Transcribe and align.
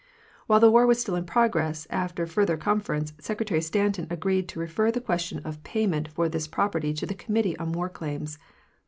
While 0.47 0.59
the 0.59 0.71
war 0.71 0.87
was 0.87 0.99
still 0.99 1.15
in 1.15 1.27
progress, 1.27 1.85
after 1.91 2.25
further 2.25 2.57
con 2.57 2.81
ference, 2.81 3.13
Secretary 3.21 3.61
Stanton 3.61 4.07
agreed 4.09 4.47
to 4.49 4.59
refer 4.59 4.89
the 4.89 4.99
question 4.99 5.37
of 5.45 5.61
pay 5.61 5.85
ment 5.85 6.07
for 6.07 6.27
this 6.27 6.47
property 6.47 6.91
to 6.95 7.05
the 7.05 7.13
Committee 7.13 7.55
on 7.59 7.71
War 7.71 7.87
Claims. 7.87 8.39